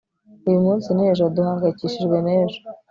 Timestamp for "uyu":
0.47-0.59